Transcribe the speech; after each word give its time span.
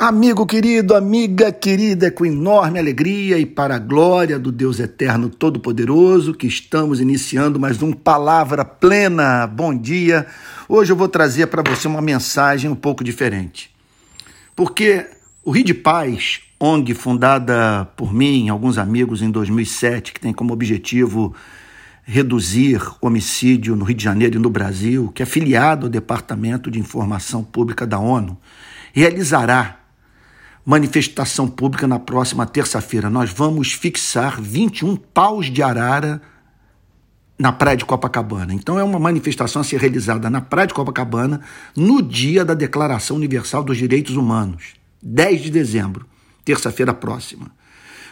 Amigo 0.00 0.46
querido, 0.46 0.94
amiga 0.94 1.50
querida, 1.50 2.06
é 2.06 2.10
com 2.12 2.24
enorme 2.24 2.78
alegria 2.78 3.36
e 3.36 3.44
para 3.44 3.74
a 3.74 3.78
glória 3.80 4.38
do 4.38 4.52
Deus 4.52 4.78
Eterno 4.78 5.28
Todo-Poderoso 5.28 6.34
que 6.34 6.46
estamos 6.46 7.00
iniciando 7.00 7.58
mais 7.58 7.82
um 7.82 7.92
Palavra 7.92 8.64
Plena. 8.64 9.44
Bom 9.48 9.76
dia. 9.76 10.24
Hoje 10.68 10.92
eu 10.92 10.96
vou 10.96 11.08
trazer 11.08 11.48
para 11.48 11.68
você 11.68 11.88
uma 11.88 12.00
mensagem 12.00 12.70
um 12.70 12.76
pouco 12.76 13.02
diferente. 13.02 13.74
Porque 14.54 15.04
o 15.44 15.50
Rio 15.50 15.64
de 15.64 15.74
Paz, 15.74 16.42
ONG 16.60 16.94
fundada 16.94 17.84
por 17.96 18.14
mim 18.14 18.46
e 18.46 18.50
alguns 18.50 18.78
amigos 18.78 19.20
em 19.20 19.32
2007, 19.32 20.12
que 20.12 20.20
tem 20.20 20.32
como 20.32 20.52
objetivo 20.52 21.34
reduzir 22.04 22.80
homicídio 23.00 23.74
no 23.74 23.84
Rio 23.84 23.96
de 23.96 24.04
Janeiro 24.04 24.36
e 24.36 24.38
no 24.38 24.48
Brasil, 24.48 25.10
que 25.12 25.24
é 25.24 25.26
filiado 25.26 25.86
ao 25.86 25.90
Departamento 25.90 26.70
de 26.70 26.78
Informação 26.78 27.42
Pública 27.42 27.84
da 27.84 27.98
ONU, 27.98 28.38
realizará 28.92 29.87
manifestação 30.68 31.48
pública 31.48 31.88
na 31.88 31.98
próxima 31.98 32.44
terça-feira. 32.44 33.08
Nós 33.08 33.30
vamos 33.30 33.72
fixar 33.72 34.38
21 34.38 34.96
paus 34.96 35.50
de 35.50 35.62
arara 35.62 36.20
na 37.38 37.50
Praia 37.50 37.78
de 37.78 37.86
Copacabana. 37.86 38.52
Então 38.52 38.78
é 38.78 38.84
uma 38.84 38.98
manifestação 38.98 39.62
a 39.62 39.64
ser 39.64 39.80
realizada 39.80 40.28
na 40.28 40.42
Praia 40.42 40.66
de 40.66 40.74
Copacabana 40.74 41.40
no 41.74 42.02
dia 42.02 42.44
da 42.44 42.52
Declaração 42.52 43.16
Universal 43.16 43.64
dos 43.64 43.78
Direitos 43.78 44.14
Humanos, 44.14 44.74
10 45.02 45.44
de 45.44 45.50
dezembro, 45.50 46.06
terça-feira 46.44 46.92
próxima. 46.92 47.50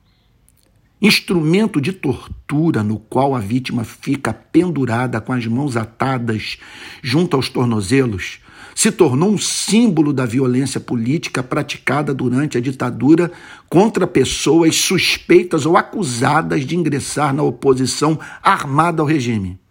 instrumento 1.02 1.80
de 1.80 1.92
tortura 1.92 2.84
no 2.84 2.96
qual 2.96 3.34
a 3.34 3.40
vítima 3.40 3.82
fica 3.82 4.32
pendurada 4.32 5.20
com 5.20 5.32
as 5.32 5.44
mãos 5.46 5.76
atadas 5.76 6.58
junto 7.02 7.34
aos 7.34 7.48
tornozelos, 7.48 8.38
se 8.74 8.92
tornou 8.92 9.32
um 9.32 9.38
símbolo 9.38 10.12
da 10.12 10.24
violência 10.24 10.78
política 10.78 11.42
praticada 11.42 12.14
durante 12.14 12.56
a 12.56 12.60
ditadura 12.60 13.32
contra 13.68 14.06
pessoas 14.06 14.76
suspeitas 14.76 15.66
ou 15.66 15.76
acusadas 15.76 16.64
de 16.64 16.76
ingressar 16.76 17.34
na 17.34 17.42
oposição 17.42 18.18
armada 18.40 19.02
ao 19.02 19.08
regime. 19.08 19.61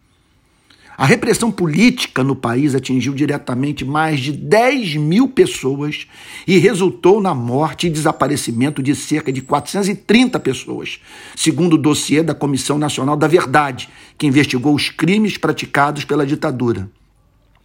A 1.02 1.06
repressão 1.06 1.52
política 1.52 2.24
no 2.24 2.36
país 2.36 2.76
atingiu 2.76 3.16
diretamente 3.16 3.84
mais 3.84 4.20
de 4.20 4.32
10 4.32 4.98
mil 4.98 5.28
pessoas 5.28 6.06
e 6.46 6.60
resultou 6.60 7.20
na 7.20 7.34
morte 7.34 7.88
e 7.88 7.90
desaparecimento 7.90 8.84
de 8.84 8.94
cerca 8.94 9.34
de 9.34 9.42
430 9.42 10.40
pessoas, 10.40 11.00
segundo 11.36 11.74
o 11.74 11.78
dossiê 11.80 12.22
da 12.22 12.36
Comissão 12.36 12.78
Nacional 12.78 13.18
da 13.18 13.28
Verdade, 13.28 13.90
que 14.16 14.28
investigou 14.28 14.76
os 14.76 14.92
crimes 14.92 15.40
praticados 15.40 16.06
pela 16.06 16.24
ditadura. 16.24 16.88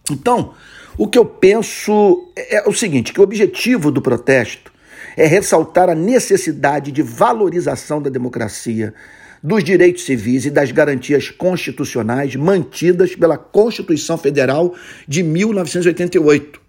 Então, 0.09 0.53
o 0.97 1.07
que 1.07 1.19
eu 1.19 1.23
penso 1.23 2.31
é 2.35 2.67
o 2.67 2.73
seguinte: 2.73 3.13
que 3.13 3.19
o 3.19 3.23
objetivo 3.23 3.91
do 3.91 4.01
protesto 4.01 4.71
é 5.15 5.25
ressaltar 5.25 5.89
a 5.89 5.95
necessidade 5.95 6.91
de 6.91 7.01
valorização 7.01 8.01
da 8.01 8.09
democracia 8.09 8.93
dos 9.41 9.63
direitos 9.63 10.03
civis 10.03 10.45
e 10.45 10.49
das 10.49 10.71
garantias 10.71 11.29
constitucionais 11.29 12.35
mantidas 12.35 13.15
pela 13.15 13.37
Constituição 13.37 14.17
Federal 14.17 14.75
de 15.07 15.23
1988. 15.23 16.61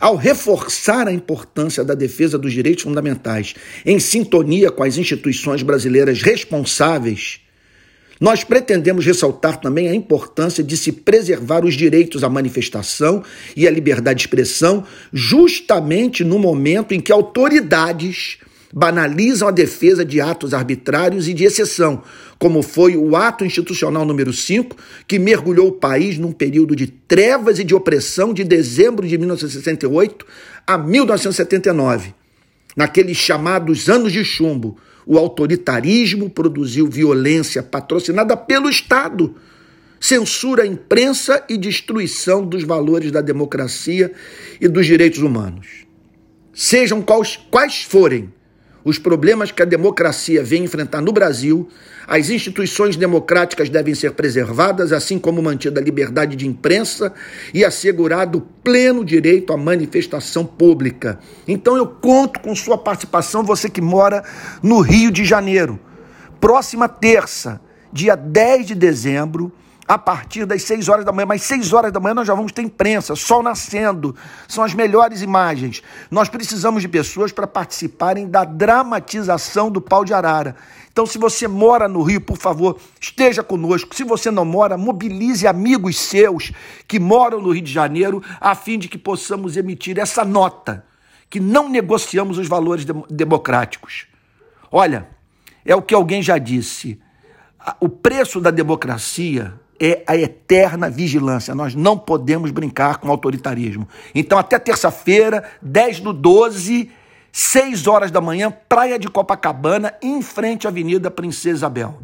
Ao 0.00 0.16
reforçar 0.16 1.06
a 1.06 1.12
importância 1.12 1.84
da 1.84 1.94
defesa 1.94 2.36
dos 2.36 2.52
direitos 2.52 2.82
fundamentais 2.82 3.54
em 3.86 4.00
sintonia 4.00 4.70
com 4.70 4.82
as 4.82 4.96
instituições 4.96 5.62
brasileiras 5.62 6.22
responsáveis, 6.22 7.40
nós 8.22 8.44
pretendemos 8.44 9.04
ressaltar 9.04 9.60
também 9.60 9.88
a 9.88 9.94
importância 9.96 10.62
de 10.62 10.76
se 10.76 10.92
preservar 10.92 11.64
os 11.64 11.74
direitos 11.74 12.22
à 12.22 12.28
manifestação 12.28 13.24
e 13.56 13.66
à 13.66 13.70
liberdade 13.70 14.18
de 14.18 14.22
expressão, 14.22 14.84
justamente 15.12 16.22
no 16.22 16.38
momento 16.38 16.94
em 16.94 17.00
que 17.00 17.10
autoridades 17.10 18.38
banalizam 18.72 19.48
a 19.48 19.50
defesa 19.50 20.04
de 20.04 20.20
atos 20.20 20.54
arbitrários 20.54 21.26
e 21.26 21.34
de 21.34 21.42
exceção, 21.42 22.00
como 22.38 22.62
foi 22.62 22.96
o 22.96 23.16
ato 23.16 23.44
institucional 23.44 24.04
número 24.04 24.32
5, 24.32 24.76
que 25.08 25.18
mergulhou 25.18 25.66
o 25.66 25.72
país 25.72 26.16
num 26.16 26.30
período 26.30 26.76
de 26.76 26.86
trevas 26.86 27.58
e 27.58 27.64
de 27.64 27.74
opressão 27.74 28.32
de 28.32 28.44
dezembro 28.44 29.04
de 29.04 29.18
1968 29.18 30.24
a 30.64 30.78
1979. 30.78 32.21
Naqueles 32.76 33.16
chamados 33.16 33.88
anos 33.88 34.12
de 34.12 34.24
chumbo, 34.24 34.76
o 35.06 35.18
autoritarismo 35.18 36.30
produziu 36.30 36.86
violência 36.86 37.62
patrocinada 37.62 38.36
pelo 38.36 38.68
Estado, 38.68 39.34
censura 40.00 40.62
à 40.62 40.66
imprensa 40.66 41.44
e 41.48 41.56
destruição 41.56 42.46
dos 42.46 42.64
valores 42.64 43.12
da 43.12 43.20
democracia 43.20 44.12
e 44.60 44.68
dos 44.68 44.86
direitos 44.86 45.20
humanos. 45.20 45.86
Sejam 46.52 47.02
quais, 47.02 47.38
quais 47.50 47.82
forem 47.82 48.32
os 48.84 48.98
problemas 48.98 49.50
que 49.50 49.62
a 49.62 49.66
democracia 49.66 50.42
vem 50.42 50.64
enfrentar 50.64 51.00
no 51.00 51.12
Brasil, 51.12 51.68
as 52.06 52.30
instituições 52.30 52.96
democráticas 52.96 53.68
devem 53.68 53.94
ser 53.94 54.12
preservadas, 54.12 54.92
assim 54.92 55.18
como 55.18 55.40
mantida 55.42 55.80
a 55.80 55.84
liberdade 55.84 56.36
de 56.36 56.46
imprensa 56.46 57.12
e 57.54 57.64
assegurado 57.64 58.46
pleno 58.62 59.04
direito 59.04 59.52
à 59.52 59.56
manifestação 59.56 60.44
pública. 60.44 61.18
Então 61.46 61.76
eu 61.76 61.86
conto 61.86 62.40
com 62.40 62.54
sua 62.54 62.76
participação, 62.76 63.44
você 63.44 63.68
que 63.70 63.80
mora 63.80 64.24
no 64.62 64.80
Rio 64.80 65.10
de 65.10 65.24
Janeiro. 65.24 65.78
Próxima 66.40 66.88
terça, 66.88 67.60
dia 67.92 68.16
10 68.16 68.66
de 68.66 68.74
dezembro, 68.74 69.52
a 69.86 69.98
partir 69.98 70.46
das 70.46 70.62
6 70.62 70.88
horas 70.88 71.04
da 71.04 71.12
manhã, 71.12 71.26
mas 71.26 71.42
6 71.42 71.72
horas 71.72 71.92
da 71.92 71.98
manhã 71.98 72.14
nós 72.14 72.26
já 72.26 72.34
vamos 72.34 72.52
ter 72.52 72.62
imprensa, 72.62 73.16
sol 73.16 73.42
nascendo, 73.42 74.14
são 74.46 74.62
as 74.62 74.74
melhores 74.74 75.22
imagens. 75.22 75.82
Nós 76.10 76.28
precisamos 76.28 76.82
de 76.82 76.88
pessoas 76.88 77.32
para 77.32 77.46
participarem 77.46 78.28
da 78.28 78.44
dramatização 78.44 79.70
do 79.70 79.80
pau 79.80 80.04
de 80.04 80.14
arara. 80.14 80.56
Então, 80.92 81.06
se 81.06 81.18
você 81.18 81.48
mora 81.48 81.88
no 81.88 82.02
Rio, 82.02 82.20
por 82.20 82.36
favor, 82.36 82.78
esteja 83.00 83.42
conosco. 83.42 83.94
Se 83.94 84.04
você 84.04 84.30
não 84.30 84.44
mora, 84.44 84.76
mobilize 84.76 85.46
amigos 85.46 85.98
seus 85.98 86.52
que 86.86 87.00
moram 87.00 87.40
no 87.40 87.50
Rio 87.50 87.62
de 87.62 87.72
Janeiro, 87.72 88.22
a 88.40 88.54
fim 88.54 88.78
de 88.78 88.88
que 88.88 88.98
possamos 88.98 89.56
emitir 89.56 89.98
essa 89.98 90.24
nota, 90.24 90.84
que 91.30 91.40
não 91.40 91.68
negociamos 91.68 92.36
os 92.36 92.46
valores 92.46 92.84
democráticos. 93.08 94.06
Olha, 94.70 95.08
é 95.64 95.74
o 95.74 95.82
que 95.82 95.94
alguém 95.94 96.22
já 96.22 96.36
disse. 96.36 97.00
O 97.80 97.88
preço 97.88 98.40
da 98.40 98.50
democracia 98.50 99.58
é 99.84 100.04
a 100.06 100.16
eterna 100.16 100.88
vigilância. 100.88 101.56
Nós 101.56 101.74
não 101.74 101.98
podemos 101.98 102.52
brincar 102.52 102.98
com 102.98 103.10
autoritarismo. 103.10 103.88
Então, 104.14 104.38
até 104.38 104.56
terça-feira, 104.56 105.42
10 105.60 105.98
do 106.00 106.12
12, 106.12 106.88
6 107.32 107.86
horas 107.88 108.12
da 108.12 108.20
manhã, 108.20 108.54
Praia 108.68 108.96
de 108.96 109.08
Copacabana, 109.08 109.92
em 110.00 110.22
frente 110.22 110.68
à 110.68 110.70
Avenida 110.70 111.10
Princesa 111.10 111.56
Isabel. 111.56 111.98